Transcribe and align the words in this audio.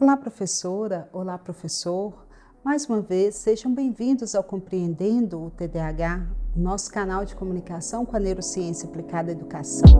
Olá, 0.00 0.16
professora. 0.16 1.10
Olá, 1.12 1.36
professor. 1.36 2.26
Mais 2.64 2.86
uma 2.86 3.02
vez, 3.02 3.34
sejam 3.34 3.74
bem-vindos 3.74 4.34
ao 4.34 4.42
Compreendendo 4.42 5.44
o 5.44 5.50
TDAH, 5.50 6.26
nosso 6.56 6.90
canal 6.90 7.26
de 7.26 7.36
comunicação 7.36 8.06
com 8.06 8.16
a 8.16 8.20
neurociência 8.20 8.88
aplicada 8.88 9.30
à 9.30 9.32
educação. 9.32 9.90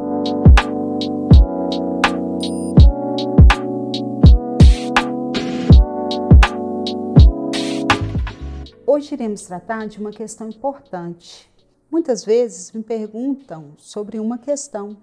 Hoje 8.94 9.14
iremos 9.14 9.40
tratar 9.40 9.88
de 9.88 9.98
uma 9.98 10.10
questão 10.10 10.50
importante. 10.50 11.50
Muitas 11.90 12.26
vezes 12.26 12.70
me 12.72 12.82
perguntam 12.82 13.72
sobre 13.78 14.20
uma 14.20 14.36
questão 14.36 14.98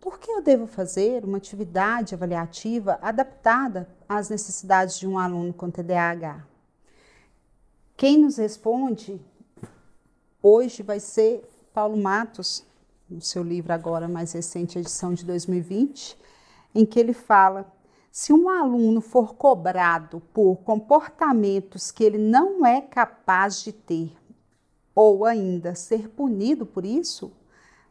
por 0.00 0.18
que 0.18 0.30
eu 0.30 0.40
devo 0.40 0.66
fazer 0.66 1.26
uma 1.26 1.36
atividade 1.36 2.14
avaliativa 2.14 2.98
adaptada 3.02 3.86
às 4.08 4.30
necessidades 4.30 4.98
de 4.98 5.06
um 5.06 5.18
aluno 5.18 5.52
com 5.52 5.70
TDAH? 5.70 6.42
Quem 7.98 8.16
nos 8.16 8.38
responde 8.38 9.20
hoje 10.42 10.82
vai 10.82 10.98
ser 10.98 11.46
Paulo 11.74 11.98
Matos, 11.98 12.64
no 13.10 13.20
seu 13.20 13.42
livro 13.42 13.74
agora 13.74 14.08
mais 14.08 14.32
recente, 14.32 14.78
edição 14.78 15.12
de 15.12 15.26
2020, 15.26 16.18
em 16.74 16.86
que 16.86 16.98
ele 16.98 17.12
fala: 17.12 17.70
se 18.10 18.32
um 18.32 18.48
aluno 18.48 19.00
for 19.00 19.34
cobrado 19.34 20.20
por 20.32 20.56
comportamentos 20.56 21.90
que 21.90 22.02
ele 22.02 22.18
não 22.18 22.64
é 22.64 22.80
capaz 22.80 23.62
de 23.62 23.72
ter, 23.72 24.16
ou 24.94 25.24
ainda 25.24 25.74
ser 25.74 26.08
punido 26.08 26.66
por 26.66 26.84
isso, 26.84 27.32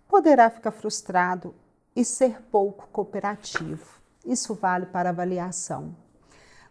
poderá 0.08 0.50
ficar 0.50 0.72
frustrado 0.72 1.54
e 1.96 2.04
ser 2.04 2.42
pouco 2.52 2.88
cooperativo. 2.92 4.02
Isso 4.26 4.54
vale 4.54 4.86
para 4.86 5.10
avaliação. 5.10 5.96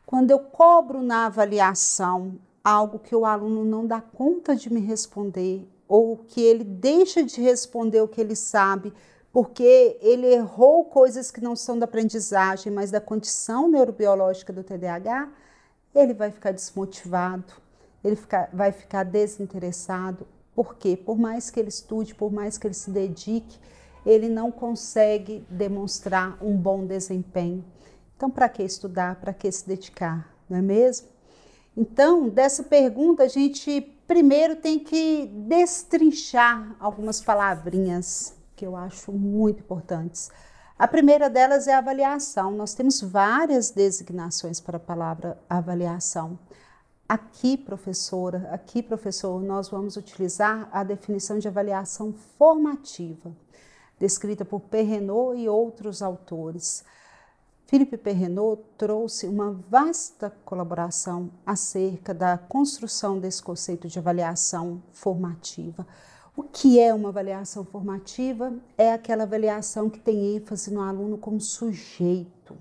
Quando 0.04 0.30
eu 0.30 0.38
cobro 0.38 1.02
na 1.02 1.26
avaliação 1.26 2.38
algo 2.62 2.98
que 2.98 3.14
o 3.14 3.24
aluno 3.24 3.64
não 3.64 3.86
dá 3.86 4.00
conta 4.00 4.54
de 4.54 4.72
me 4.72 4.80
responder, 4.80 5.68
ou 5.88 6.16
que 6.16 6.40
ele 6.40 6.64
deixa 6.64 7.22
de 7.22 7.40
responder 7.40 8.00
o 8.00 8.08
que 8.08 8.20
ele 8.20 8.36
sabe, 8.36 8.92
porque 9.36 9.98
ele 10.00 10.28
errou 10.28 10.86
coisas 10.86 11.30
que 11.30 11.42
não 11.42 11.54
são 11.54 11.78
da 11.78 11.84
aprendizagem, 11.84 12.72
mas 12.72 12.90
da 12.90 13.02
condição 13.02 13.68
neurobiológica 13.68 14.50
do 14.50 14.64
TDAH, 14.64 15.30
ele 15.94 16.14
vai 16.14 16.30
ficar 16.30 16.52
desmotivado, 16.52 17.52
ele 18.02 18.16
fica, 18.16 18.48
vai 18.50 18.72
ficar 18.72 19.02
desinteressado. 19.02 20.26
Por 20.54 20.76
quê? 20.76 20.96
Por 20.96 21.18
mais 21.18 21.50
que 21.50 21.60
ele 21.60 21.68
estude, 21.68 22.14
por 22.14 22.32
mais 22.32 22.56
que 22.56 22.66
ele 22.66 22.72
se 22.72 22.90
dedique, 22.90 23.58
ele 24.06 24.26
não 24.26 24.50
consegue 24.50 25.44
demonstrar 25.50 26.42
um 26.42 26.56
bom 26.56 26.86
desempenho. 26.86 27.62
Então, 28.16 28.30
para 28.30 28.48
que 28.48 28.62
estudar? 28.62 29.16
Para 29.16 29.34
que 29.34 29.52
se 29.52 29.68
dedicar? 29.68 30.34
Não 30.48 30.56
é 30.56 30.62
mesmo? 30.62 31.08
Então, 31.76 32.26
dessa 32.26 32.62
pergunta, 32.62 33.24
a 33.24 33.28
gente 33.28 33.82
primeiro 34.06 34.56
tem 34.56 34.78
que 34.78 35.26
destrinchar 35.26 36.74
algumas 36.80 37.20
palavrinhas 37.20 38.34
que 38.56 38.66
eu 38.66 38.74
acho 38.74 39.12
muito 39.12 39.60
importantes. 39.60 40.30
A 40.78 40.88
primeira 40.88 41.30
delas 41.30 41.68
é 41.68 41.74
a 41.74 41.78
avaliação. 41.78 42.50
Nós 42.52 42.74
temos 42.74 43.00
várias 43.00 43.70
designações 43.70 44.60
para 44.60 44.78
a 44.78 44.80
palavra 44.80 45.38
avaliação. 45.48 46.38
Aqui, 47.08 47.56
professora, 47.56 48.48
aqui, 48.50 48.82
professor, 48.82 49.40
nós 49.40 49.68
vamos 49.68 49.96
utilizar 49.96 50.68
a 50.72 50.82
definição 50.82 51.38
de 51.38 51.46
avaliação 51.46 52.12
formativa 52.36 53.32
descrita 53.98 54.44
por 54.44 54.60
Perrenot 54.60 55.38
e 55.38 55.48
outros 55.48 56.02
autores. 56.02 56.84
Philippe 57.66 57.96
Perrenot 57.96 58.62
trouxe 58.78 59.26
uma 59.26 59.52
vasta 59.68 60.30
colaboração 60.44 61.30
acerca 61.44 62.14
da 62.14 62.38
construção 62.38 63.18
desse 63.18 63.42
conceito 63.42 63.88
de 63.88 63.98
avaliação 63.98 64.82
formativa. 64.92 65.86
O 66.36 66.42
que 66.42 66.78
é 66.78 66.92
uma 66.92 67.08
avaliação 67.08 67.64
formativa? 67.64 68.52
É 68.76 68.92
aquela 68.92 69.22
avaliação 69.22 69.88
que 69.88 69.98
tem 69.98 70.36
ênfase 70.36 70.70
no 70.70 70.82
aluno 70.82 71.16
como 71.16 71.40
sujeito, 71.40 72.54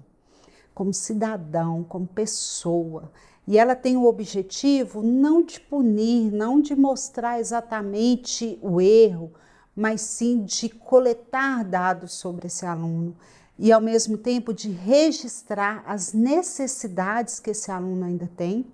como 0.74 0.94
cidadão, 0.94 1.84
como 1.84 2.08
pessoa. 2.08 3.12
E 3.46 3.58
ela 3.58 3.75
tem 3.75 3.97
o 3.97 4.06
objetivo 4.06 5.03
não 5.03 5.44
de 5.44 5.59
punir, 5.59 6.31
não 6.31 6.62
de 6.62 6.74
mostrar 6.74 7.38
exatamente 7.38 8.58
o 8.62 8.80
erro, 8.80 9.34
mas 9.75 10.00
sim 10.00 10.46
de 10.46 10.69
coletar 10.69 11.66
dados 11.66 12.13
sobre 12.13 12.47
esse 12.47 12.66
aluno 12.66 13.13
e, 13.59 13.74
ao 13.74 13.81
mesmo 13.81 14.18
tempo, 14.18 14.53
de 14.53 14.69
registrar 14.72 15.84
as 15.86 16.13
necessidades 16.13 17.42
que 17.42 17.50
esse 17.50 17.69
aluno 17.69 18.06
ainda 18.06 18.31
tem 18.38 18.66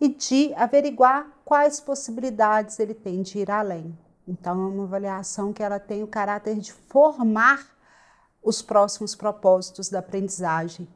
e 0.00 0.08
de 0.08 0.52
averiguar 0.54 1.30
quais 1.44 1.78
possibilidades 1.78 2.80
ele 2.80 2.94
tem 2.94 3.22
de 3.22 3.38
ir 3.38 3.52
além. 3.52 3.96
Então, 4.28 4.52
é 4.52 4.66
uma 4.66 4.84
avaliação 4.84 5.54
que 5.54 5.62
ela 5.62 5.80
tem 5.80 6.02
o 6.02 6.06
caráter 6.06 6.58
de 6.58 6.70
formar 6.70 7.66
os 8.42 8.60
próximos 8.60 9.14
propósitos 9.14 9.88
da 9.88 10.00
aprendizagem. 10.00 10.86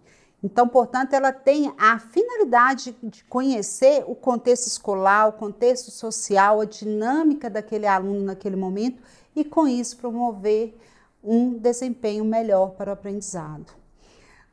Então, 0.45 0.69
portanto, 0.69 1.15
ela 1.15 1.33
tem 1.33 1.73
a 1.79 1.99
finalidade 1.99 2.95
de 3.03 3.25
conhecer 3.25 4.05
o 4.07 4.15
contexto 4.15 4.67
escolar, 4.67 5.29
o 5.29 5.33
contexto 5.33 5.91
social, 5.91 6.61
a 6.61 6.67
dinâmica 6.67 7.49
daquele 7.49 7.87
aluno 7.87 8.23
naquele 8.23 8.57
momento 8.57 9.01
e, 9.35 9.45
com 9.45 9.67
isso, 9.67 9.97
promover 9.97 10.77
um 11.25 11.59
desempenho 11.59 12.25
melhor 12.25 12.73
para 12.73 12.91
o 12.91 12.93
aprendizado. 12.93 13.73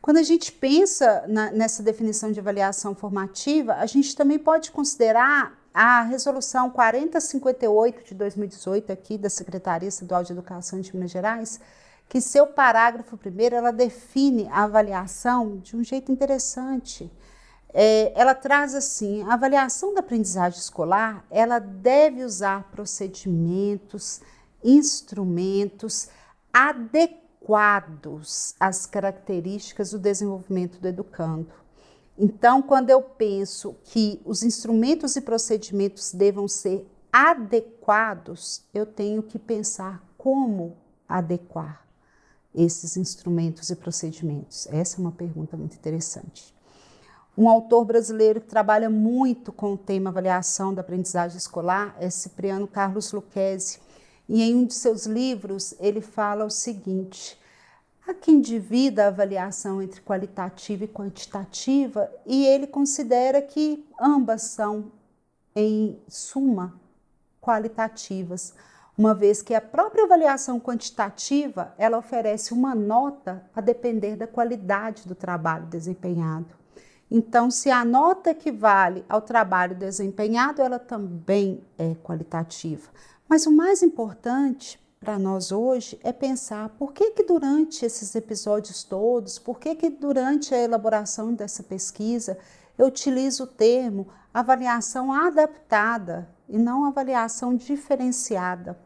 Quando 0.02 0.18
a 0.18 0.24
gente 0.24 0.54
pensa 0.54 1.26
na, 1.28 1.52
nessa 1.52 1.84
definição 1.84 2.32
de 2.32 2.40
avaliação 2.40 2.96
formativa, 2.96 3.74
a 3.74 3.86
gente 3.86 4.16
também 4.16 4.40
pode 4.40 4.72
considerar 4.72 5.59
a 5.74 6.02
resolução 6.04 6.70
4058 6.70 8.04
de 8.04 8.16
2018 8.16 8.92
aqui 8.92 9.18
da 9.18 9.30
Secretaria 9.30 9.90
Estadual 9.90 10.24
de 10.24 10.32
Educação 10.32 10.82
de 10.82 10.96
Minas 10.96 11.12
Gerais, 11.12 11.60
que 12.08 12.20
seu 12.20 12.48
parágrafo 12.48 13.16
primeiro 13.16 13.56
ela 13.56 13.72
define 13.72 14.48
a 14.48 14.64
avaliação 14.64 15.58
de 15.58 15.76
um 15.76 15.84
jeito 15.84 16.12
interessante. 16.12 17.12
É, 17.72 18.12
ela 18.20 18.34
traz 18.34 18.74
assim, 18.74 19.22
a 19.24 19.34
avaliação 19.34 19.94
da 19.94 20.00
aprendizagem 20.00 20.60
escolar, 20.60 21.24
ela 21.30 21.60
deve 21.60 22.24
usar 22.24 22.64
procedimentos, 22.72 24.22
instrumentos 24.64 26.10
adequados 26.52 28.56
às 28.60 28.88
características 28.88 29.92
do 29.92 30.00
desenvolvimento 30.00 30.80
do 30.80 30.88
educando. 30.88 31.48
Então, 32.22 32.62
quando 32.62 32.90
eu 32.90 33.02
penso 33.02 33.78
que 33.86 34.22
os 34.26 34.44
instrumentos 34.44 35.16
e 35.16 35.22
procedimentos 35.22 36.12
devam 36.12 36.50
ser 36.50 36.86
adequados, 37.14 38.62
eu 38.74 38.86
tenho 38.86 39.24
que 39.24 39.40
pensar 39.40 40.04
como 40.18 40.76
adequar 41.08 41.88
esses 42.54 42.98
instrumentos 42.98 43.70
e 43.70 43.76
procedimentos? 43.76 44.68
Essa 44.68 44.98
é 44.98 45.00
uma 45.00 45.14
pergunta 45.14 45.56
muito 45.56 45.76
interessante. 45.76 46.54
Um 47.38 47.48
autor 47.48 47.86
brasileiro 47.86 48.42
que 48.42 48.48
trabalha 48.48 48.90
muito 48.90 49.54
com 49.54 49.72
o 49.72 49.78
tema 49.78 50.10
avaliação 50.10 50.74
da 50.74 50.82
aprendizagem 50.82 51.38
escolar 51.38 51.96
é 52.02 52.10
Cipriano 52.10 52.68
Carlos 52.68 53.14
Lucchesi. 53.14 53.80
E 54.28 54.44
em 54.44 54.56
um 54.56 54.66
de 54.66 54.74
seus 54.74 55.06
livros, 55.06 55.74
ele 55.80 56.02
fala 56.02 56.44
o 56.44 56.50
seguinte: 56.50 57.40
há 58.08 58.14
quem 58.14 58.42
divida 58.42 59.06
a 59.06 59.08
avaliação 59.08 59.82
entre 59.82 60.02
qualitativa 60.02 60.84
e 60.84 60.88
quantitativa, 60.88 62.10
e 62.26 62.46
ele 62.46 62.68
considera 62.68 63.42
que 63.42 63.86
ambas 64.00 64.44
são, 64.44 64.92
em 65.56 66.00
suma, 66.08 66.80
qualitativas, 67.42 68.54
uma 68.98 69.14
vez 69.16 69.42
que 69.42 69.54
a 69.54 69.62
própria 69.62 70.04
avaliação 70.04 70.60
quantitativa 70.60 71.74
ela 71.78 71.98
oferece 71.98 72.54
uma 72.54 72.76
nota 72.76 73.44
a 73.56 73.62
depender 73.62 74.16
da 74.16 74.28
qualidade 74.28 75.08
do 75.08 75.16
trabalho 75.16 75.66
desempenhado. 75.68 76.60
Então, 77.10 77.50
se 77.50 77.72
a 77.72 77.84
nota 77.84 78.32
equivale 78.32 79.04
ao 79.10 79.22
trabalho 79.22 79.74
desempenhado, 79.74 80.62
ela 80.62 80.78
também 80.78 81.64
é 81.78 81.96
qualitativa. 81.96 82.92
Mas 83.28 83.48
o 83.48 83.52
mais 83.52 83.82
importante 83.82 84.80
para 85.00 85.18
nós 85.18 85.52
hoje 85.52 85.98
é 86.04 86.12
pensar 86.12 86.70
por 86.78 86.92
que 86.92 87.12
que 87.12 87.24
durante 87.24 87.86
esses 87.86 88.14
episódios 88.16 88.84
todos, 88.84 89.40
por 89.40 89.58
que 89.58 89.74
que 89.74 89.90
durante 89.90 90.54
a 90.54 90.58
elaboração 90.58 91.34
dessa 91.34 91.64
pesquisa 91.64 92.38
eu 92.78 92.88
utilizo 92.88 93.46
o 93.46 93.48
termo 93.48 94.08
avaliação 94.34 95.12
adaptada 95.12 96.30
e 96.48 96.58
não 96.58 96.86
avaliação 96.86 97.56
diferenciada. 97.56 98.78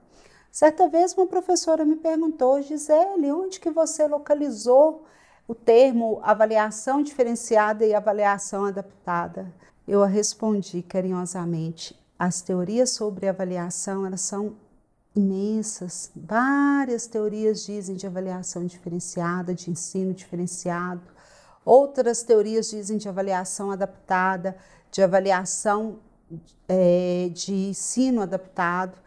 Certa 0.51 0.88
vez 0.88 1.13
uma 1.15 1.25
professora 1.25 1.83
me 1.83 1.95
perguntou, 1.95 2.62
Gisele, 2.62 3.31
onde 3.31 3.59
que 3.59 3.71
você 3.71 4.07
localizou 4.07 5.06
o 5.48 5.56
termo 5.56 6.19
avaliação 6.21 7.01
diferenciada 7.01 7.86
e 7.86 7.94
avaliação 7.94 8.66
adaptada? 8.66 9.51
Eu 9.88 10.04
a 10.04 10.07
respondi 10.07 10.83
carinhosamente, 10.83 12.00
as 12.18 12.42
teorias 12.42 12.92
sobre 12.92 13.27
avaliação, 13.27 14.06
elas 14.06 14.21
são 14.21 14.56
imensas. 15.15 16.12
Várias 16.15 17.07
teorias 17.07 17.65
dizem 17.65 17.95
de 17.95 18.07
avaliação 18.07 18.65
diferenciada, 18.65 19.54
de 19.54 19.69
ensino 19.69 20.13
diferenciado. 20.13 21.01
Outras 21.65 22.24
teorias 22.24 22.69
dizem 22.69 22.98
de 22.98 23.07
avaliação 23.07 23.71
adaptada, 23.71 24.57
de 24.92 25.01
avaliação 25.01 26.00
é, 26.68 27.30
de 27.33 27.54
ensino 27.54 28.21
adaptado. 28.21 28.98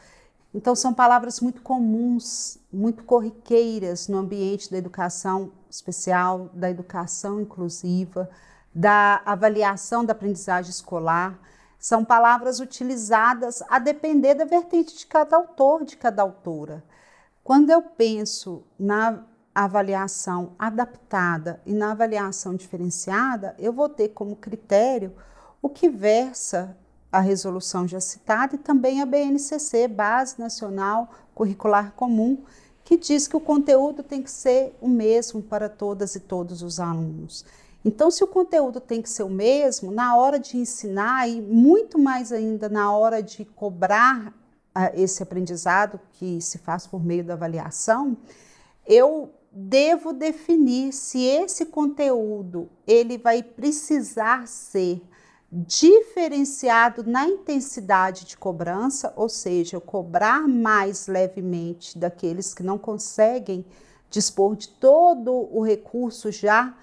Então, 0.55 0.75
são 0.75 0.94
palavras 0.94 1.41
muito 1.41 1.61
comuns, 1.61 2.59
muito 2.73 3.05
corriqueiras 3.05 4.09
no 4.09 4.19
ambiente 4.19 4.70
da 4.70 4.79
educação 4.79 5.52
especial, 5.69 6.49
da 6.55 6.70
educação 6.70 7.41
inclusiva, 7.41 8.31
da 8.75 9.20
avaliação 9.26 10.05
da 10.05 10.12
aprendizagem 10.12 10.70
escolar. 10.70 11.38
São 11.78 12.05
palavras 12.05 12.61
utilizadas 12.61 13.62
a 13.69 13.78
depender 13.78 14.34
da 14.34 14.44
vertente 14.44 14.96
de 14.96 15.06
cada 15.06 15.37
autor, 15.37 15.84
de 15.84 15.96
cada 15.96 16.23
autora. 16.23 16.82
Quando 17.44 17.70
eu 17.70 17.81
penso 17.81 18.64
na 18.78 19.23
avaliação 19.55 20.52
adaptada 20.58 21.61
e 21.64 21.73
na 21.73 21.93
avaliação 21.93 22.55
diferenciada, 22.55 23.55
eu 23.58 23.73
vou 23.73 23.88
ter 23.88 24.08
como 24.08 24.37
critério 24.37 25.14
o 25.62 25.69
que 25.69 25.88
versa 25.88 26.76
a 27.11 27.20
resolução 27.20 27.88
já 27.88 28.00
citada 28.00 28.56
e 28.56 28.58
também 28.58 29.00
a 29.00 29.06
BNCC, 29.06 29.88
Base 29.88 30.38
Nacional 30.38 31.08
Curricular 31.34 31.93
Comum, 31.93 32.44
que 32.84 32.96
diz 32.96 33.26
que 33.26 33.37
o 33.37 33.40
conteúdo 33.40 34.02
tem 34.02 34.23
que 34.23 34.31
ser 34.31 34.76
o 34.81 34.88
mesmo 34.88 35.43
para 35.43 35.69
todas 35.69 36.14
e 36.14 36.20
todos 36.20 36.62
os 36.62 36.78
alunos. 36.78 37.44
Então, 37.87 38.11
se 38.11 38.25
o 38.25 38.27
conteúdo 38.27 38.81
tem 38.81 39.00
que 39.00 39.09
ser 39.09 39.23
o 39.23 39.31
mesmo, 39.31 39.93
na 39.93 40.17
hora 40.17 40.41
de 40.41 40.56
ensinar 40.56 41.29
e 41.29 41.41
muito 41.41 42.00
mais 42.00 42.33
ainda 42.33 42.69
na 42.69 42.93
hora 42.93 43.23
de 43.23 43.44
cobrar 43.44 44.35
uh, 44.77 44.91
esse 44.93 45.23
aprendizado 45.23 46.00
que 46.15 46.41
se 46.41 46.59
faz 46.59 46.85
por 46.85 47.00
meio 47.00 47.23
da 47.23 47.35
avaliação, 47.35 48.17
eu 48.85 49.33
devo 49.53 50.12
definir 50.12 50.93
se 50.93 51.23
esse 51.23 51.67
conteúdo 51.67 52.69
ele 52.88 53.17
vai 53.19 53.41
precisar 53.41 54.49
ser 54.49 55.00
diferenciado 55.53 57.05
na 57.05 57.29
intensidade 57.29 58.25
de 58.25 58.37
cobrança, 58.37 59.12
ou 59.15 59.29
seja, 59.29 59.79
cobrar 59.79 60.49
mais 60.49 61.06
levemente 61.06 61.97
daqueles 61.97 62.53
que 62.53 62.65
não 62.65 62.79
conseguem 62.79 63.65
dispor 64.11 64.56
de 64.56 64.71
todo 64.71 65.33
o 65.56 65.62
recurso 65.62 66.33
já 66.33 66.75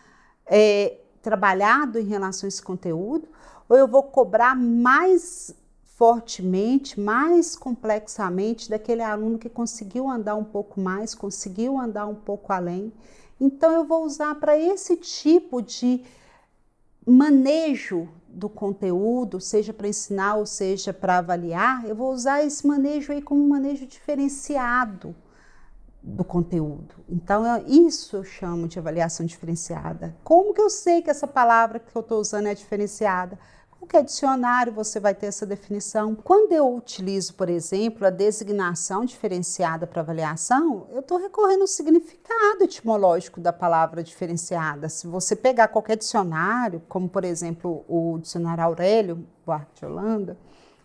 é, 0.46 0.98
trabalhado 1.22 2.00
em 2.00 2.06
relação 2.06 2.48
a 2.48 2.50
esse 2.50 2.62
conteúdo, 2.62 3.28
ou 3.70 3.78
eu 3.78 3.88
vou 3.88 4.04
cobrar 4.04 4.56
mais 4.56 5.56
fortemente, 5.96 7.00
mais 7.00 7.56
complexamente 7.56 8.70
daquele 8.70 9.02
aluno 9.02 9.38
que 9.38 9.50
conseguiu 9.50 10.10
andar 10.10 10.36
um 10.36 10.44
pouco 10.44 10.82
mais, 10.82 11.16
conseguiu 11.16 11.80
andar 11.80 12.08
um 12.08 12.16
pouco 12.16 12.52
além. 12.52 12.92
Então, 13.40 13.72
eu 13.72 13.86
vou 13.86 14.04
usar 14.04 14.36
para 14.36 14.58
esse 14.58 14.98
tipo 14.98 15.62
de 15.62 16.04
manejo 17.06 18.10
do 18.28 18.50
conteúdo, 18.50 19.40
seja 19.40 19.72
para 19.72 19.88
ensinar 19.88 20.36
ou 20.36 20.46
seja 20.46 20.92
para 20.92 21.20
avaliar, 21.20 21.88
eu 21.88 21.96
vou 21.96 22.12
usar 22.12 22.44
esse 22.44 22.66
manejo 22.66 23.12
aí 23.12 23.22
como 23.22 23.44
um 23.44 23.50
manejo 23.50 23.86
diferenciado 23.86 25.16
do 26.04 26.24
conteúdo. 26.24 26.96
Então, 27.08 27.44
isso 27.66 28.18
eu 28.18 28.24
chamo 28.26 28.68
de 28.68 28.78
avaliação 28.78 29.26
diferenciada. 29.26 30.14
Como 30.24 30.54
que 30.54 30.62
eu 30.62 30.70
sei 30.70 31.02
que 31.02 31.10
essa 31.10 31.26
palavra 31.26 31.80
que 31.80 31.96
eu 31.96 32.02
estou 32.02 32.20
usando 32.20 32.48
é 32.48 32.54
diferenciada? 32.54 33.40
Qualquer 33.80 34.04
dicionário 34.04 34.72
você 34.72 35.00
vai 35.00 35.14
ter 35.14 35.28
essa 35.28 35.46
definição. 35.46 36.16
Quando 36.16 36.54
eu 36.54 36.74
utilizo, 36.74 37.34
por 37.34 37.50
exemplo, 37.50 38.08
a 38.08 38.10
designação 38.10 39.04
diferenciada 39.04 39.86
para 39.86 40.02
avaliação, 40.02 40.88
eu 40.92 41.00
estou 41.02 41.18
recorrendo 41.18 41.62
ao 41.62 41.68
significado 41.68 42.64
etimológico 42.64 43.42
da 43.42 43.52
palavra 43.52 44.02
diferenciada. 44.02 44.88
Se 44.88 45.06
você 45.06 45.36
pegar 45.36 45.68
qualquer 45.68 45.98
dicionário, 45.98 46.82
como 46.88 47.10
por 47.10 47.26
exemplo 47.26 47.84
o 47.88 48.20
dicionário 48.20 48.64
Aurélio 48.64 49.28
Buarque 49.46 49.80
de 49.80 49.86
Holanda, 49.86 50.38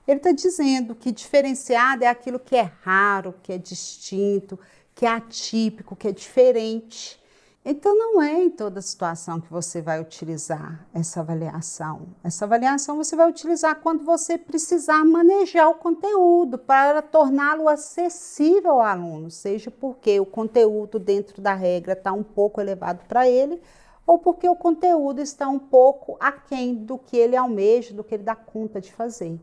ele 0.09 0.21
está 0.21 0.33
dizendo 0.33 0.95
que 0.95 1.13
diferenciado 1.13 2.03
é 2.03 2.07
aquilo 2.07 2.41
que 2.41 2.57
é 2.57 2.73
raro, 2.81 3.35
que 3.43 3.53
é 3.53 3.59
distinto, 3.59 4.59
que 4.95 5.05
é 5.05 5.11
atípico, 5.11 5.95
que 5.95 6.09
é 6.09 6.13
diferente. 6.13 7.23
Então, 7.63 7.95
não 7.95 8.23
é 8.23 8.43
em 8.43 8.49
toda 8.49 8.81
situação 8.81 9.39
que 9.39 9.53
você 9.53 9.83
vai 9.83 10.01
utilizar 10.01 10.87
essa 10.95 11.21
avaliação. 11.21 12.07
Essa 12.25 12.47
avaliação 12.47 12.97
você 12.97 13.15
vai 13.15 13.29
utilizar 13.29 13.81
quando 13.83 14.03
você 14.03 14.39
precisar 14.39 15.05
manejar 15.05 15.69
o 15.69 15.75
conteúdo 15.75 16.57
para 16.57 17.03
torná-lo 17.03 17.69
acessível 17.69 18.71
ao 18.71 18.81
aluno, 18.81 19.31
seja 19.31 19.71
porque 19.71 20.19
o 20.19 20.25
conteúdo 20.25 20.99
dentro 20.99 21.43
da 21.43 21.53
regra 21.53 21.93
está 21.93 22.15
um 22.15 22.23
pouco 22.23 22.63
elevado 22.63 23.05
para 23.07 23.29
ele, 23.29 23.61
ou 24.07 24.19
porque 24.19 24.49
o 24.49 24.57
conteúdo 24.57 25.21
está 25.21 25.47
um 25.51 25.59
pouco 25.59 26.17
aquém 26.19 26.75
do 26.75 26.97
que 26.97 27.15
ele 27.15 27.37
almeja, 27.37 27.93
do 27.93 28.03
que 28.03 28.15
ele 28.15 28.23
dá 28.23 28.35
conta 28.35 28.81
de 28.81 28.91
fazer. 28.91 29.39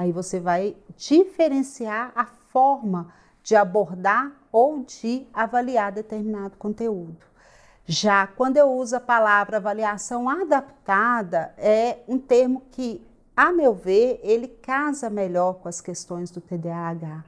Aí 0.00 0.12
você 0.12 0.40
vai 0.40 0.74
diferenciar 0.96 2.10
a 2.14 2.24
forma 2.24 3.12
de 3.42 3.54
abordar 3.54 4.32
ou 4.50 4.82
de 4.82 5.26
avaliar 5.30 5.92
determinado 5.92 6.56
conteúdo. 6.56 7.18
Já 7.84 8.26
quando 8.26 8.56
eu 8.56 8.72
uso 8.72 8.96
a 8.96 9.00
palavra 9.00 9.58
avaliação 9.58 10.26
adaptada, 10.26 11.52
é 11.58 11.98
um 12.08 12.18
termo 12.18 12.62
que, 12.70 13.06
a 13.36 13.52
meu 13.52 13.74
ver, 13.74 14.18
ele 14.22 14.48
casa 14.48 15.10
melhor 15.10 15.56
com 15.56 15.68
as 15.68 15.82
questões 15.82 16.30
do 16.30 16.40
TDAH. 16.40 17.22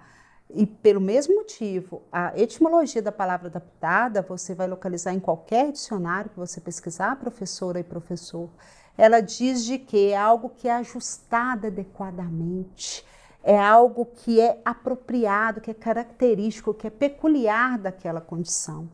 E 0.48 0.64
pelo 0.64 1.00
mesmo 1.00 1.34
motivo, 1.34 2.00
a 2.10 2.32
etimologia 2.40 3.02
da 3.02 3.12
palavra 3.12 3.48
adaptada 3.48 4.22
você 4.22 4.54
vai 4.54 4.66
localizar 4.66 5.12
em 5.12 5.20
qualquer 5.20 5.72
dicionário 5.72 6.30
que 6.30 6.38
você 6.38 6.58
pesquisar, 6.58 7.16
professora 7.16 7.78
e 7.78 7.84
professor. 7.84 8.48
Ela 8.96 9.20
diz 9.20 9.64
de 9.64 9.78
que 9.78 10.08
é 10.08 10.16
algo 10.16 10.50
que 10.50 10.68
é 10.68 10.72
ajustado 10.72 11.66
adequadamente, 11.66 13.04
é 13.42 13.58
algo 13.58 14.06
que 14.06 14.40
é 14.40 14.60
apropriado, 14.64 15.60
que 15.60 15.70
é 15.70 15.74
característico, 15.74 16.74
que 16.74 16.86
é 16.86 16.90
peculiar 16.90 17.78
daquela 17.78 18.20
condição. 18.20 18.88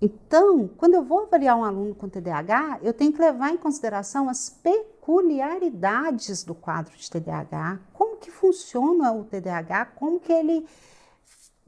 Então, 0.00 0.68
quando 0.76 0.94
eu 0.94 1.02
vou 1.02 1.20
avaliar 1.20 1.56
um 1.56 1.64
aluno 1.64 1.94
com 1.94 2.08
TDAH, 2.08 2.80
eu 2.82 2.92
tenho 2.92 3.12
que 3.12 3.20
levar 3.20 3.50
em 3.50 3.56
consideração 3.56 4.28
as 4.28 4.50
peculiaridades 4.50 6.44
do 6.44 6.54
quadro 6.54 6.94
de 6.94 7.10
TDAH, 7.10 7.80
como 7.94 8.18
que 8.18 8.30
funciona 8.30 9.10
o 9.12 9.24
TDAH, 9.24 9.86
como 9.96 10.20
que 10.20 10.32
ele 10.32 10.66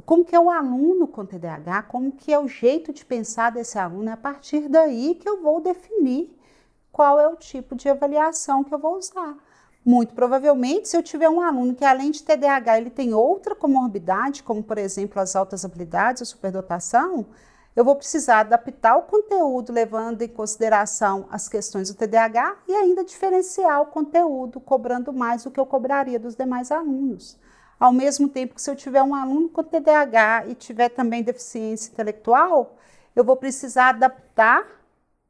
como 0.04 0.24
que 0.24 0.34
é 0.34 0.40
o 0.40 0.50
aluno 0.50 1.06
com 1.06 1.26
TDAH, 1.26 1.82
como 1.82 2.12
que 2.12 2.32
é 2.32 2.38
o 2.38 2.48
jeito 2.48 2.94
de 2.94 3.04
pensar 3.04 3.50
desse 3.50 3.78
aluno, 3.78 4.08
é 4.08 4.12
a 4.12 4.16
partir 4.16 4.66
daí 4.68 5.14
que 5.14 5.28
eu 5.28 5.42
vou 5.42 5.60
definir 5.60 6.37
qual 6.92 7.18
é 7.18 7.28
o 7.28 7.36
tipo 7.36 7.74
de 7.74 7.88
avaliação 7.88 8.64
que 8.64 8.72
eu 8.72 8.78
vou 8.78 8.96
usar. 8.96 9.36
Muito 9.84 10.14
provavelmente, 10.14 10.88
se 10.88 10.96
eu 10.96 11.02
tiver 11.02 11.28
um 11.28 11.40
aluno 11.40 11.74
que 11.74 11.84
além 11.84 12.10
de 12.10 12.22
TDAH, 12.22 12.78
ele 12.78 12.90
tem 12.90 13.14
outra 13.14 13.54
comorbidade, 13.54 14.42
como 14.42 14.62
por 14.62 14.76
exemplo 14.76 15.20
as 15.20 15.34
altas 15.34 15.64
habilidades, 15.64 16.22
a 16.22 16.24
superdotação, 16.24 17.26
eu 17.78 17.84
vou 17.84 17.94
precisar 17.94 18.40
adaptar 18.40 18.96
o 18.96 19.02
conteúdo 19.02 19.72
levando 19.72 20.22
em 20.22 20.28
consideração 20.28 21.28
as 21.30 21.48
questões 21.48 21.88
do 21.88 21.96
TDAH 21.96 22.56
e 22.66 22.74
ainda 22.74 23.04
diferenciar 23.04 23.80
o 23.80 23.86
conteúdo, 23.86 24.58
cobrando 24.58 25.12
mais 25.12 25.44
do 25.44 25.50
que 25.50 25.60
eu 25.60 25.64
cobraria 25.64 26.18
dos 26.18 26.34
demais 26.34 26.72
alunos. 26.72 27.38
Ao 27.78 27.92
mesmo 27.92 28.28
tempo 28.28 28.56
que 28.56 28.62
se 28.62 28.68
eu 28.68 28.74
tiver 28.74 29.02
um 29.02 29.14
aluno 29.14 29.48
com 29.48 29.62
TDAH 29.62 30.48
e 30.48 30.56
tiver 30.56 30.88
também 30.88 31.22
deficiência 31.22 31.92
intelectual, 31.92 32.76
eu 33.14 33.22
vou 33.22 33.36
precisar 33.36 33.90
adaptar 33.90 34.66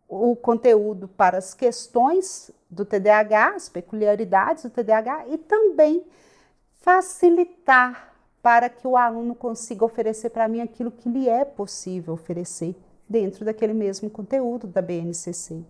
o 0.09 0.35
conteúdo 0.35 1.07
para 1.07 1.37
as 1.37 1.53
questões 1.53 2.50
do 2.71 2.85
TDAH, 2.85 3.55
as 3.55 3.69
peculiaridades 3.69 4.65
do 4.65 4.71
TDAH 4.71 5.27
e 5.29 5.38
também 5.38 6.05
facilitar 6.81 8.15
para 8.43 8.71
que 8.71 8.87
o 8.87 8.97
aluno 8.97 9.35
consiga 9.35 9.85
oferecer 9.85 10.31
para 10.31 10.49
mim 10.49 10.62
aquilo 10.62 10.91
que 10.91 11.09
lhe 11.09 11.29
é 11.29 11.45
possível 11.45 12.15
oferecer 12.15 12.75
dentro 13.07 13.45
daquele 13.45 13.75
mesmo 13.75 14.09
conteúdo 14.09 14.67
da 14.67 14.81
BNCC. 14.81 15.62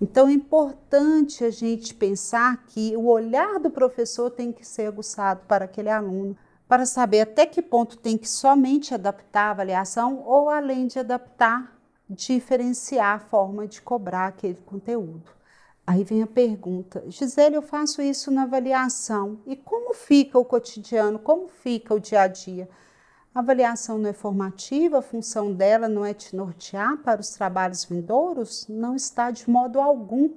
Então 0.00 0.28
é 0.28 0.32
importante 0.32 1.44
a 1.44 1.50
gente 1.50 1.94
pensar 1.94 2.64
que 2.66 2.96
o 2.96 3.06
olhar 3.06 3.58
do 3.60 3.70
professor 3.70 4.30
tem 4.30 4.52
que 4.52 4.66
ser 4.66 4.86
aguçado 4.86 5.42
para 5.46 5.66
aquele 5.66 5.90
aluno, 5.90 6.36
para 6.66 6.86
saber 6.86 7.20
até 7.20 7.46
que 7.46 7.62
ponto 7.62 7.98
tem 7.98 8.16
que 8.16 8.28
somente 8.28 8.94
adaptar 8.94 9.48
a 9.48 9.50
avaliação 9.50 10.22
ou 10.26 10.48
além 10.48 10.86
de 10.86 10.98
adaptar 10.98 11.73
diferenciar 12.14 13.16
a 13.16 13.18
forma 13.18 13.66
de 13.66 13.82
cobrar 13.82 14.28
aquele 14.28 14.58
conteúdo. 14.66 15.30
Aí 15.86 16.02
vem 16.02 16.22
a 16.22 16.26
pergunta, 16.26 17.04
Gisele, 17.08 17.56
eu 17.56 17.62
faço 17.62 18.00
isso 18.00 18.30
na 18.30 18.44
avaliação. 18.44 19.38
E 19.46 19.54
como 19.56 19.92
fica 19.94 20.38
o 20.38 20.44
cotidiano? 20.44 21.18
Como 21.18 21.48
fica 21.48 21.94
o 21.94 22.00
dia 22.00 22.22
a 22.22 22.26
dia? 22.26 22.68
A 23.34 23.40
avaliação 23.40 23.98
não 23.98 24.08
é 24.08 24.12
formativa, 24.12 24.98
a 24.98 25.02
função 25.02 25.52
dela 25.52 25.88
não 25.88 26.04
é 26.04 26.14
te 26.14 26.34
nortear 26.34 26.96
para 26.98 27.20
os 27.20 27.30
trabalhos 27.30 27.84
vindouros? 27.84 28.66
Não 28.68 28.94
está 28.96 29.30
de 29.30 29.48
modo 29.50 29.80
algum. 29.80 30.30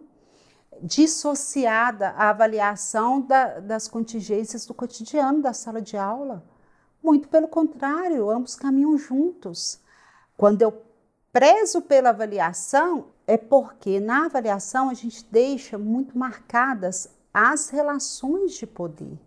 dissociada 0.81 2.10
à 2.10 2.29
avaliação 2.29 3.22
da, 3.22 3.60
das 3.60 3.88
contingências 3.88 4.65
do 4.65 4.74
cotidiano 4.74 5.41
da 5.41 5.53
sala 5.53 5.81
de 5.81 5.98
aula. 5.98 6.43
Muito 7.03 7.27
pelo 7.29 7.48
contrário, 7.48 8.29
ambos 8.29 8.55
caminham 8.55 8.98
juntos. 8.98 9.79
Quando 10.36 10.62
eu 10.62 10.72
prezo 11.38 11.84
pela 11.84 12.10
avaliação, 12.10 13.10
é 13.27 13.38
porque 13.38 14.00
na 14.00 14.25
avaliação 14.25 14.89
a 14.89 14.96
gente 14.96 15.24
deixa 15.29 15.77
muito 15.77 16.17
marcadas 16.17 17.08
as 17.32 17.70
relações 17.70 18.53
de 18.53 18.65
poder. 18.65 19.20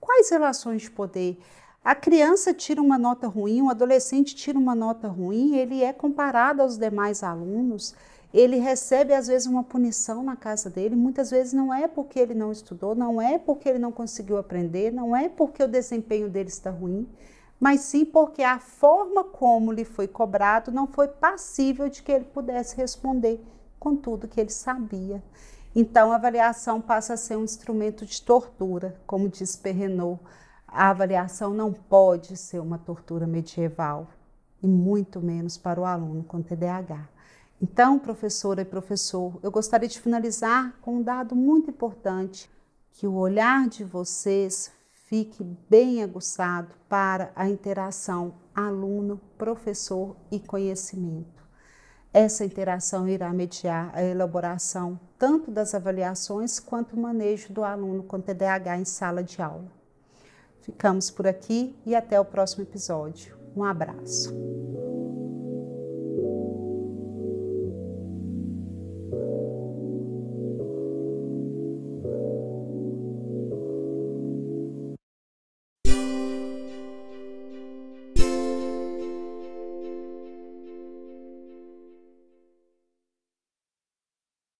Quais 0.00 0.30
relações 0.30 0.82
de 0.82 0.90
poder? 0.90 1.38
A 1.84 1.94
criança 1.94 2.52
tira 2.52 2.82
uma 2.82 2.98
nota 2.98 3.28
ruim, 3.28 3.62
o 3.62 3.70
adolescente 3.70 4.34
tira 4.34 4.58
uma 4.58 4.74
nota 4.74 5.06
ruim, 5.06 5.54
ele 5.54 5.80
é 5.80 5.92
comparado 5.92 6.60
aos 6.60 6.76
demais 6.76 7.22
alunos, 7.22 7.94
ele 8.32 8.56
recebe 8.56 9.14
às 9.14 9.28
vezes 9.28 9.46
uma 9.46 9.62
punição 9.62 10.24
na 10.24 10.34
casa 10.34 10.68
dele, 10.68 10.96
muitas 10.96 11.30
vezes 11.30 11.52
não 11.52 11.72
é 11.72 11.86
porque 11.86 12.18
ele 12.18 12.34
não 12.34 12.50
estudou, 12.50 12.96
não 12.96 13.22
é 13.22 13.38
porque 13.38 13.68
ele 13.68 13.78
não 13.78 13.92
conseguiu 13.92 14.38
aprender, 14.38 14.92
não 14.92 15.14
é 15.14 15.28
porque 15.28 15.62
o 15.62 15.68
desempenho 15.68 16.28
dele 16.28 16.48
está 16.48 16.70
ruim, 16.70 17.08
mas 17.64 17.80
sim 17.80 18.04
porque 18.04 18.42
a 18.42 18.58
forma 18.58 19.24
como 19.24 19.72
lhe 19.72 19.86
foi 19.86 20.06
cobrado 20.06 20.70
não 20.70 20.86
foi 20.86 21.08
passível 21.08 21.88
de 21.88 22.02
que 22.02 22.12
ele 22.12 22.26
pudesse 22.26 22.76
responder 22.76 23.42
com 23.80 23.96
tudo 23.96 24.28
que 24.28 24.38
ele 24.38 24.50
sabia. 24.50 25.24
Então, 25.74 26.12
a 26.12 26.16
avaliação 26.16 26.78
passa 26.78 27.14
a 27.14 27.16
ser 27.16 27.38
um 27.38 27.42
instrumento 27.42 28.04
de 28.04 28.20
tortura, 28.20 29.00
como 29.06 29.30
diz 29.30 29.56
Perrenot. 29.56 30.20
A 30.68 30.90
avaliação 30.90 31.54
não 31.54 31.72
pode 31.72 32.36
ser 32.36 32.58
uma 32.58 32.76
tortura 32.76 33.26
medieval, 33.26 34.08
e 34.62 34.66
muito 34.66 35.18
menos 35.18 35.56
para 35.56 35.80
o 35.80 35.86
aluno 35.86 36.22
com 36.22 36.42
TDAH. 36.42 37.08
Então, 37.62 37.98
professora 37.98 38.60
e 38.60 38.66
professor, 38.66 39.38
eu 39.42 39.50
gostaria 39.50 39.88
de 39.88 39.98
finalizar 39.98 40.74
com 40.82 40.96
um 40.96 41.02
dado 41.02 41.34
muito 41.34 41.70
importante: 41.70 42.50
que 42.92 43.06
o 43.06 43.14
olhar 43.14 43.66
de 43.70 43.84
vocês 43.84 44.70
fique 45.04 45.44
bem 45.68 46.02
aguçado 46.02 46.74
para 46.88 47.32
a 47.34 47.48
interação 47.48 48.34
aluno, 48.54 49.20
professor 49.36 50.16
e 50.30 50.38
conhecimento. 50.38 51.44
Essa 52.12 52.44
interação 52.44 53.08
irá 53.08 53.32
mediar 53.32 53.90
a 53.92 54.02
elaboração 54.02 54.98
tanto 55.18 55.50
das 55.50 55.74
avaliações 55.74 56.60
quanto 56.60 56.94
o 56.94 57.00
manejo 57.00 57.52
do 57.52 57.64
aluno 57.64 58.04
com 58.04 58.20
TDAH 58.20 58.78
em 58.78 58.84
sala 58.84 59.22
de 59.22 59.42
aula. 59.42 59.70
Ficamos 60.60 61.10
por 61.10 61.26
aqui 61.26 61.76
e 61.84 61.94
até 61.94 62.18
o 62.18 62.24
próximo 62.24 62.62
episódio. 62.62 63.36
Um 63.56 63.64
abraço. 63.64 64.32